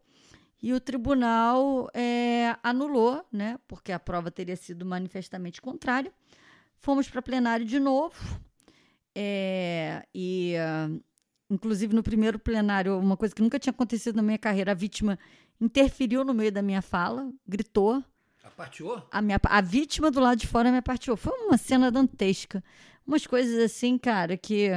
e 0.62 0.73
o 0.73 0.81
tribunal 0.81 1.88
é, 1.93 2.57
anulou, 2.62 3.25
né, 3.31 3.59
porque 3.69 3.93
a 3.93 3.99
prova 3.99 4.31
teria 4.31 4.57
sido 4.57 4.85
manifestamente 4.87 5.61
contrária. 5.61 6.12
Fomos 6.78 7.09
para 7.09 7.23
plenário 7.23 7.66
de 7.66 7.78
novo, 7.78 8.16
é, 9.19 10.07
e, 10.15 10.57
uh, 10.59 11.03
inclusive, 11.49 11.95
no 11.95 12.03
primeiro 12.03 12.39
plenário, 12.39 12.99
uma 12.99 13.17
coisa 13.17 13.35
que 13.35 13.41
nunca 13.41 13.59
tinha 13.59 13.71
acontecido 13.71 14.17
na 14.17 14.23
minha 14.23 14.37
carreira, 14.37 14.73
a 14.73 14.75
vítima 14.75 15.19
interferiu 15.59 16.23
no 16.23 16.35
meio 16.35 16.53
da 16.53 16.61
minha 16.61 16.83
fala, 16.83 17.33
gritou. 17.49 18.05
Aparteou? 18.45 19.03
A, 19.11 19.23
minha, 19.23 19.41
a 19.43 19.61
vítima 19.63 20.11
do 20.11 20.21
lado 20.21 20.39
de 20.39 20.47
fora 20.47 20.71
me 20.71 20.77
aparteou. 20.77 21.17
Foi 21.17 21.33
uma 21.33 21.57
cena 21.57 21.91
dantesca. 21.91 22.63
Umas 23.07 23.27
coisas 23.27 23.59
assim, 23.65 23.97
cara, 23.97 24.37
que. 24.37 24.69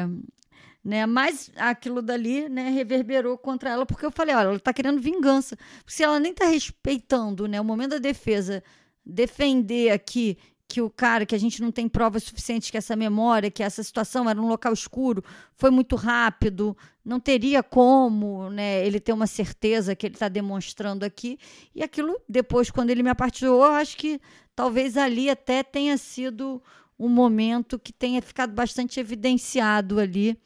Né, 0.81 1.05
mas 1.05 1.51
aquilo 1.57 2.01
dali 2.01 2.47
né, 2.47 2.69
reverberou 2.69 3.37
contra 3.37 3.69
ela, 3.71 3.85
porque 3.85 4.05
eu 4.05 4.11
falei: 4.11 4.33
olha, 4.33 4.47
ela 4.47 4.55
está 4.55 4.71
querendo 4.71 5.01
vingança. 5.01 5.57
Se 5.85 6.01
ela 6.01 6.17
nem 6.17 6.31
está 6.31 6.45
respeitando 6.45 7.45
né, 7.45 7.59
o 7.59 7.65
momento 7.65 7.91
da 7.91 7.97
defesa, 7.97 8.63
defender 9.05 9.91
aqui 9.91 10.37
que 10.69 10.81
o 10.81 10.89
cara, 10.89 11.25
que 11.25 11.33
a 11.33 11.39
gente 11.39 11.63
não 11.63 11.71
tem 11.71 11.89
provas 11.89 12.23
suficientes 12.23 12.69
que 12.69 12.77
essa 12.77 12.95
memória, 12.95 13.49
que 13.49 13.63
essa 13.63 13.81
situação 13.81 14.29
era 14.29 14.39
um 14.39 14.47
local 14.47 14.71
escuro, 14.71 15.23
foi 15.55 15.71
muito 15.71 15.95
rápido, 15.95 16.77
não 17.03 17.19
teria 17.19 17.63
como 17.63 18.51
né, 18.51 18.85
ele 18.85 18.99
ter 18.99 19.11
uma 19.11 19.25
certeza 19.25 19.95
que 19.95 20.05
ele 20.05 20.13
está 20.13 20.29
demonstrando 20.29 21.03
aqui. 21.03 21.39
E 21.73 21.81
aquilo, 21.81 22.21
depois, 22.29 22.69
quando 22.69 22.91
ele 22.91 23.01
me 23.01 23.09
apartilhou, 23.09 23.65
eu 23.65 23.71
acho 23.71 23.97
que 23.97 24.21
talvez 24.55 24.95
ali 24.95 25.27
até 25.27 25.63
tenha 25.63 25.97
sido 25.97 26.61
um 26.99 27.09
momento 27.09 27.79
que 27.79 27.91
tenha 27.91 28.21
ficado 28.21 28.53
bastante 28.53 28.99
evidenciado 28.99 29.99
ali 29.99 30.37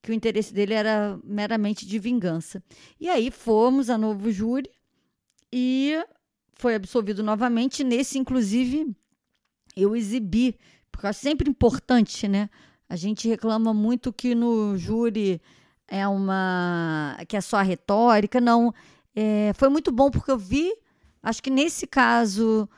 que 0.00 0.10
o 0.10 0.14
interesse 0.14 0.54
dele 0.54 0.72
era 0.72 1.20
meramente 1.22 1.84
de 1.84 1.98
vingança. 1.98 2.62
E 2.98 3.10
aí 3.10 3.30
fomos 3.30 3.90
a 3.90 3.98
novo 3.98 4.30
júri 4.30 4.70
e 5.52 6.02
foi 6.54 6.76
absolvido 6.76 7.22
novamente. 7.22 7.84
Nesse, 7.84 8.18
inclusive, 8.18 8.96
eu 9.76 9.94
exibi, 9.94 10.58
porque 10.90 11.06
é 11.06 11.12
sempre 11.12 11.50
importante, 11.50 12.26
né? 12.26 12.48
A 12.88 12.96
gente 12.96 13.28
reclama 13.28 13.74
muito 13.74 14.12
que 14.12 14.34
no 14.34 14.76
júri 14.78 15.40
é 15.86 16.06
uma. 16.08 17.16
que 17.28 17.36
é 17.36 17.40
só 17.40 17.58
a 17.58 17.62
retórica. 17.62 18.40
Não. 18.40 18.72
É, 19.14 19.52
foi 19.54 19.68
muito 19.68 19.92
bom 19.92 20.10
porque 20.10 20.30
eu 20.30 20.38
vi, 20.38 20.72
acho 21.22 21.42
que 21.42 21.50
nesse 21.50 21.86
caso, 21.86 22.68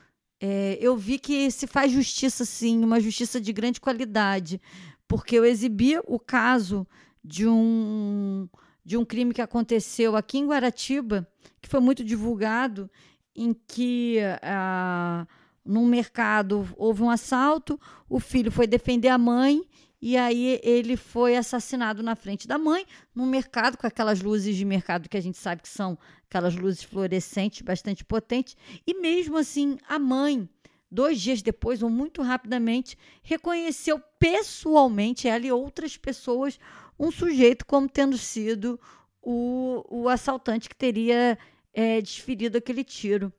é, 0.40 0.78
eu 0.80 0.96
vi 0.96 1.18
que 1.18 1.50
se 1.50 1.66
faz 1.66 1.90
justiça, 1.90 2.44
sim, 2.44 2.84
uma 2.84 3.00
justiça 3.00 3.40
de 3.40 3.52
grande 3.52 3.80
qualidade. 3.80 4.60
Porque 5.06 5.36
eu 5.36 5.44
exibi 5.44 5.98
o 6.06 6.18
caso 6.18 6.86
de 7.24 7.46
um, 7.46 8.48
de 8.84 8.96
um 8.96 9.04
crime 9.04 9.32
que 9.34 9.42
aconteceu 9.42 10.16
aqui 10.16 10.38
em 10.38 10.46
Guaratiba, 10.46 11.26
que 11.60 11.68
foi 11.68 11.80
muito 11.80 12.02
divulgado, 12.02 12.90
em 13.36 13.54
que. 13.54 14.18
Uh, 14.42 15.26
num 15.68 15.86
mercado 15.86 16.66
houve 16.78 17.02
um 17.02 17.10
assalto, 17.10 17.78
o 18.08 18.18
filho 18.18 18.50
foi 18.50 18.66
defender 18.66 19.08
a 19.08 19.18
mãe 19.18 19.62
e 20.00 20.16
aí 20.16 20.58
ele 20.62 20.96
foi 20.96 21.36
assassinado 21.36 22.02
na 22.02 22.16
frente 22.16 22.48
da 22.48 22.56
mãe, 22.56 22.86
num 23.14 23.26
mercado 23.26 23.76
com 23.76 23.86
aquelas 23.86 24.22
luzes 24.22 24.56
de 24.56 24.64
mercado 24.64 25.10
que 25.10 25.16
a 25.16 25.20
gente 25.20 25.36
sabe 25.36 25.60
que 25.60 25.68
são 25.68 25.98
aquelas 26.24 26.56
luzes 26.56 26.82
fluorescentes 26.82 27.60
bastante 27.60 28.02
potentes, 28.02 28.56
e 28.86 28.94
mesmo 28.94 29.36
assim 29.36 29.76
a 29.86 29.98
mãe, 29.98 30.48
dois 30.90 31.20
dias 31.20 31.42
depois 31.42 31.82
ou 31.82 31.90
muito 31.90 32.22
rapidamente, 32.22 32.96
reconheceu 33.22 34.00
pessoalmente 34.18 35.28
ela 35.28 35.46
e 35.46 35.52
outras 35.52 35.98
pessoas 35.98 36.58
um 36.98 37.10
sujeito 37.10 37.66
como 37.66 37.88
tendo 37.88 38.16
sido 38.16 38.80
o, 39.20 39.84
o 39.90 40.08
assaltante 40.08 40.68
que 40.68 40.76
teria 40.76 41.38
é, 41.74 42.00
desferido 42.00 42.56
aquele 42.56 42.84
tiro. 42.84 43.30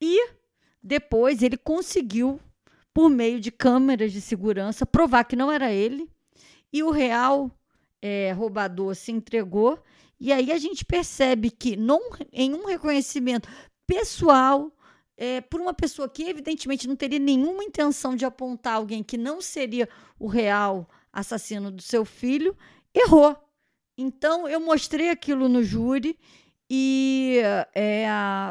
E 0.00 0.38
depois 0.82 1.42
ele 1.42 1.56
conseguiu, 1.56 2.40
por 2.92 3.10
meio 3.10 3.40
de 3.40 3.50
câmeras 3.50 4.12
de 4.12 4.20
segurança, 4.20 4.86
provar 4.86 5.24
que 5.24 5.36
não 5.36 5.50
era 5.50 5.72
ele. 5.72 6.08
E 6.72 6.82
o 6.82 6.90
real 6.90 7.50
é, 8.02 8.32
roubador 8.32 8.94
se 8.94 9.12
entregou. 9.12 9.82
E 10.20 10.32
aí 10.32 10.50
a 10.50 10.58
gente 10.58 10.84
percebe 10.84 11.50
que 11.50 11.76
não, 11.76 12.00
em 12.32 12.54
um 12.54 12.66
reconhecimento 12.66 13.48
pessoal, 13.86 14.72
é, 15.16 15.40
por 15.40 15.60
uma 15.60 15.74
pessoa 15.74 16.08
que 16.08 16.24
evidentemente 16.24 16.86
não 16.86 16.96
teria 16.96 17.18
nenhuma 17.18 17.64
intenção 17.64 18.14
de 18.14 18.24
apontar 18.24 18.74
alguém 18.74 19.02
que 19.02 19.16
não 19.16 19.40
seria 19.40 19.88
o 20.18 20.26
real 20.26 20.88
assassino 21.12 21.70
do 21.70 21.82
seu 21.82 22.04
filho, 22.04 22.56
errou. 22.94 23.36
Então 23.96 24.48
eu 24.48 24.60
mostrei 24.60 25.10
aquilo 25.10 25.48
no 25.48 25.62
júri 25.62 26.16
e 26.70 27.40
é, 27.74 28.06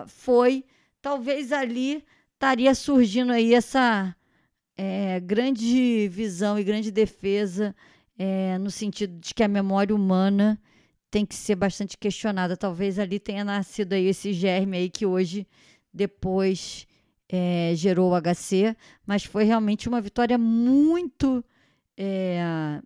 foi 0.07 0.65
talvez 1.01 1.53
ali 1.53 2.03
estaria 2.37 2.73
surgindo 2.75 3.33
aí 3.33 3.55
essa 3.55 4.15
é, 4.77 5.19
grande 5.19 6.07
visão 6.07 6.57
e 6.57 6.63
grande 6.63 6.91
defesa 6.91 7.75
é, 8.17 8.57
no 8.59 8.69
sentido 8.69 9.19
de 9.19 9.33
que 9.33 9.43
a 9.43 9.47
memória 9.47 9.95
humana 9.95 10.59
tem 11.09 11.25
que 11.25 11.33
ser 11.33 11.55
bastante 11.55 11.97
questionada. 11.97 12.55
Talvez 12.55 12.99
ali 12.99 13.19
tenha 13.19 13.43
nascido 13.43 13.93
aí 13.93 14.05
esse 14.05 14.33
germe 14.33 14.77
aí 14.77 14.89
que 14.89 15.03
hoje, 15.03 15.47
depois, 15.91 16.85
é, 17.27 17.73
gerou 17.75 18.11
o 18.11 18.21
HC, 18.21 18.75
mas 19.05 19.23
foi 19.23 19.43
realmente 19.43 19.89
uma 19.89 19.99
vitória 19.99 20.37
muito, 20.37 21.43
é, 21.97 22.79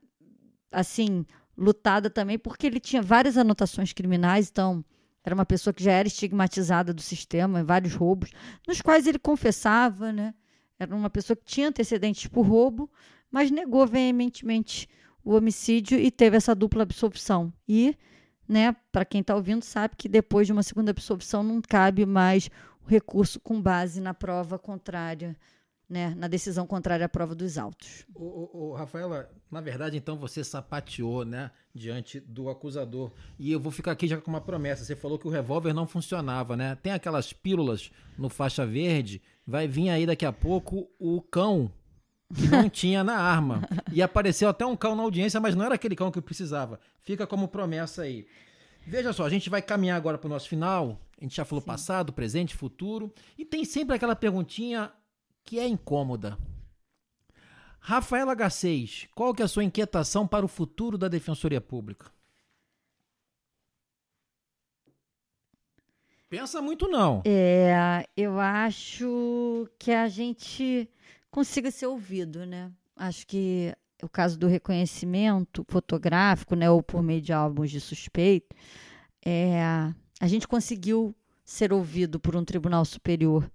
assim, 0.72 1.26
lutada 1.58 2.10
também, 2.10 2.40
porque 2.40 2.68
ele 2.68 2.80
tinha 2.80 3.02
várias 3.02 3.38
anotações 3.38 3.92
criminais, 3.92 4.50
então 4.50 4.84
era 5.24 5.36
uma 5.36 5.46
pessoa 5.46 5.74
que 5.74 5.84
já 5.84 5.92
era 5.92 6.08
estigmatizada 6.08 6.94
do 6.94 7.02
sistema, 7.02 7.64
vários 7.64 7.94
roubos, 7.94 8.32
nos 8.68 8.82
quais 8.82 9.06
ele 9.06 9.20
confessava, 9.20 10.12
né? 10.12 10.34
Era 10.80 10.96
uma 10.96 11.10
pessoa 11.10 11.38
que 11.38 11.46
tinha 11.46 11.68
antecedentes 11.68 12.28
por 12.28 12.42
roubo, 12.42 12.90
mas 13.30 13.52
negou 13.52 13.86
veementemente 13.86 14.90
o 15.24 15.36
homicídio 15.36 16.00
e 16.00 16.10
teve 16.10 16.38
essa 16.38 16.56
dupla 16.56 16.82
absolvição. 16.82 17.54
E, 17.68 17.96
né, 18.48 18.76
para 18.92 19.06
quem 19.06 19.22
está 19.22 19.36
ouvindo, 19.36 19.64
sabe 19.64 19.96
que 19.96 20.10
depois 20.10 20.48
de 20.48 20.54
uma 20.54 20.64
segunda 20.64 20.90
absolvição 20.90 21.44
não 21.44 21.62
cabe 21.62 22.06
mais 22.06 22.50
o 22.84 22.90
recurso 22.90 23.40
com 23.40 23.62
base 23.62 24.02
na 24.02 24.14
prova 24.14 24.58
contrária, 24.58 25.38
né, 25.92 26.16
na 26.16 26.30
decisão 26.30 26.66
contrária 26.66 27.06
à 27.06 27.10
prova 27.10 27.36
dos 27.36 27.58
autos. 27.58 28.06
Ô, 28.16 28.24
ô, 28.24 28.50
ô, 28.54 28.74
Rafaela, 28.74 29.30
na 29.52 29.60
verdade, 29.60 29.98
então 29.98 30.18
você 30.18 30.42
sapateou, 30.42 31.26
né, 31.26 31.52
diante 31.76 32.18
do 32.18 32.50
acusador. 32.50 33.12
E 33.38 33.52
eu 33.52 33.60
vou 33.60 33.74
ficar 33.74 33.92
aqui 33.92 34.08
já 34.08 34.16
com 34.18 34.32
uma 34.32 34.40
promessa. 34.40 34.86
Você 34.86 34.96
falou 34.96 35.20
que 35.20 35.28
o 35.28 35.30
revólver 35.30 35.74
não 35.74 35.86
funcionava, 35.86 36.56
né? 36.56 36.78
Tem 36.82 36.94
aquelas 36.94 37.34
pílulas 37.34 37.92
no 38.18 38.30
faixa 38.30 38.66
verde. 38.66 39.22
Vai 39.46 39.68
vir 39.68 39.90
aí 39.90 40.06
daqui 40.06 40.26
a 40.26 40.32
pouco 40.32 40.90
o 40.98 41.22
cão 41.22 41.70
que 42.34 42.48
não 42.48 42.70
tinha 42.72 43.04
na 43.04 43.18
arma. 43.18 43.62
E 43.92 44.02
apareceu 44.02 44.48
até 44.48 44.66
um 44.66 44.78
cão 44.78 44.96
na 44.96 45.04
audiência, 45.04 45.42
mas 45.42 45.56
não 45.56 45.66
era 45.66 45.76
aquele 45.76 45.96
cão 45.96 46.10
que 46.10 46.22
precisava. 46.22 46.80
Fica 47.02 47.28
como 47.28 47.50
promessa 47.50 48.04
aí. 48.04 48.26
Veja 48.88 49.12
só, 49.12 49.26
a 49.26 49.30
gente 49.30 49.50
vai 49.50 49.62
caminhar 49.62 49.98
agora 49.98 50.18
para 50.18 50.28
o 50.28 50.32
nosso 50.32 50.48
final. 50.48 51.02
A 51.20 51.24
gente 51.26 51.36
já 51.36 51.44
falou 51.44 51.62
Sim. 51.62 51.68
passado, 51.68 52.14
presente, 52.14 52.56
futuro. 52.56 53.14
E 53.38 53.44
tem 53.44 53.66
sempre 53.66 53.98
aquela 53.98 54.16
perguntinha 54.16 54.90
que 55.44 55.60
é 55.60 55.68
incômoda. 55.68 56.38
Rafaela 57.80 58.36
Garcês, 58.36 59.08
qual 59.16 59.34
que 59.34 59.42
é 59.42 59.46
a 59.46 59.48
sua 59.48 59.64
inquietação 59.64 60.28
para 60.28 60.46
o 60.46 60.48
futuro 60.48 60.98
da 60.98 61.08
Defensoria 61.08 61.60
Pública? 61.60 62.12
Pensa 66.30 66.62
muito 66.62 66.88
não. 66.88 67.24
É, 67.26 68.06
eu 68.16 68.40
acho 68.40 69.68
que 69.78 69.92
a 69.92 70.08
gente 70.08 70.90
consiga 71.30 71.70
ser 71.72 71.88
ouvido, 71.88 72.46
né? 72.46 72.72
Acho 72.96 73.28
que 73.28 73.76
o 74.02 74.08
caso 74.08 74.38
do 74.38 74.48
reconhecimento 74.48 75.66
fotográfico, 75.68 76.56
né, 76.56 76.70
ou 76.70 76.82
por 76.82 77.04
meio 77.04 77.22
de 77.22 77.34
álbuns 77.34 77.70
de 77.70 77.80
suspeito, 77.80 78.56
é, 79.26 79.62
a 80.20 80.28
gente 80.28 80.48
conseguiu 80.48 81.14
ser 81.44 81.74
ouvido 81.74 82.20
por 82.20 82.36
um 82.36 82.46
tribunal 82.46 82.86
superior 82.86 83.50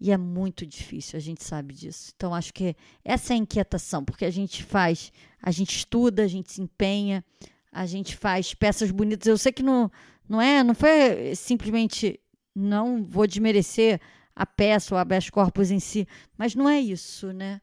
e 0.00 0.10
é 0.10 0.16
muito 0.16 0.66
difícil, 0.66 1.16
a 1.16 1.20
gente 1.20 1.42
sabe 1.44 1.74
disso. 1.74 2.12
Então 2.16 2.34
acho 2.34 2.52
que 2.52 2.76
essa 3.04 3.32
é 3.32 3.34
a 3.34 3.38
inquietação, 3.38 4.04
porque 4.04 4.24
a 4.24 4.30
gente 4.30 4.62
faz, 4.62 5.12
a 5.40 5.50
gente 5.50 5.76
estuda, 5.76 6.22
a 6.22 6.28
gente 6.28 6.52
se 6.52 6.60
empenha, 6.60 7.24
a 7.72 7.86
gente 7.86 8.16
faz 8.16 8.54
peças 8.54 8.90
bonitas. 8.90 9.26
Eu 9.26 9.38
sei 9.38 9.52
que 9.52 9.62
não, 9.62 9.90
não 10.28 10.40
é, 10.40 10.62
não 10.62 10.74
foi 10.74 11.34
simplesmente 11.34 12.20
não 12.54 13.04
vou 13.04 13.26
desmerecer 13.26 14.00
a 14.34 14.46
peça 14.46 14.94
ou 14.94 14.98
habeas 14.98 15.30
corpus 15.30 15.70
em 15.70 15.80
si, 15.80 16.06
mas 16.36 16.54
não 16.54 16.68
é 16.68 16.80
isso, 16.80 17.32
né? 17.32 17.60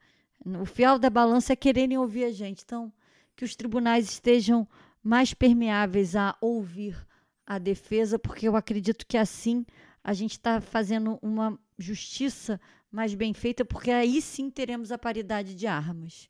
O 0.59 0.65
fiel 0.65 0.97
da 0.97 1.09
balança 1.09 1.53
é 1.53 1.55
quererem 1.55 1.97
ouvir 1.97 2.23
a 2.23 2.31
gente. 2.31 2.63
Então, 2.63 2.91
que 3.35 3.45
os 3.45 3.55
tribunais 3.55 4.09
estejam 4.09 4.67
mais 5.03 5.33
permeáveis 5.33 6.15
a 6.15 6.35
ouvir 6.41 6.95
a 7.45 7.57
defesa, 7.57 8.17
porque 8.17 8.47
eu 8.47 8.55
acredito 8.55 9.05
que 9.05 9.17
assim 9.17 9.65
a 10.03 10.13
gente 10.13 10.31
está 10.31 10.59
fazendo 10.59 11.19
uma 11.21 11.57
justiça 11.77 12.59
mais 12.91 13.13
bem 13.13 13.33
feita, 13.33 13.63
porque 13.63 13.91
aí 13.91 14.21
sim 14.21 14.49
teremos 14.49 14.91
a 14.91 14.97
paridade 14.97 15.55
de 15.55 15.67
armas. 15.67 16.29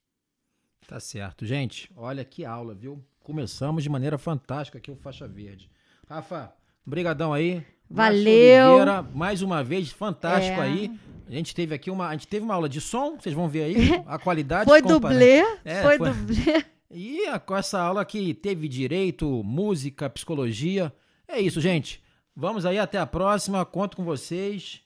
Tá 0.87 0.99
certo. 0.99 1.45
Gente, 1.45 1.89
olha 1.95 2.23
que 2.23 2.45
aula, 2.45 2.73
viu? 2.75 3.03
Começamos 3.23 3.83
de 3.83 3.89
maneira 3.89 4.17
fantástica 4.17 4.77
aqui 4.77 4.91
o 4.91 4.95
Faixa 4.95 5.27
Verde. 5.27 5.69
Rafa, 6.07 6.53
brigadão 6.85 7.33
aí. 7.33 7.65
Valeu. 7.89 8.67
Oliveira, 8.69 9.01
mais 9.01 9.41
uma 9.41 9.63
vez, 9.63 9.89
fantástico 9.91 10.59
é. 10.59 10.63
aí. 10.63 10.99
A 11.27 11.31
gente 11.31 11.55
teve 11.55 11.73
aqui 11.73 11.89
uma, 11.89 12.07
a 12.07 12.11
gente 12.11 12.27
teve 12.27 12.43
uma 12.43 12.53
aula 12.53 12.67
de 12.67 12.81
som, 12.81 13.17
vocês 13.17 13.33
vão 13.33 13.47
ver 13.47 13.63
aí 13.63 14.03
a 14.05 14.17
qualidade. 14.19 14.65
foi 14.65 14.81
dublê, 14.81 15.39
é, 15.63 15.81
foi, 15.81 15.97
foi 15.97 16.09
dublê. 16.09 16.65
E 16.89 17.21
com 17.45 17.55
essa 17.55 17.79
aula 17.79 18.03
que 18.03 18.33
teve 18.33 18.67
direito, 18.67 19.41
música, 19.43 20.09
psicologia. 20.09 20.93
É 21.25 21.39
isso, 21.39 21.61
gente. 21.61 22.03
Vamos 22.35 22.65
aí, 22.65 22.79
até 22.79 22.97
a 22.97 23.05
próxima. 23.05 23.65
Conto 23.65 23.97
com 23.97 24.03
vocês. 24.03 24.81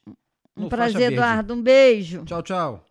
Um 0.58 0.69
prazer, 0.69 1.12
Eduardo. 1.12 1.53
Um 1.53 1.62
beijo. 1.62 2.23
Tchau, 2.25 2.41
tchau. 2.41 2.86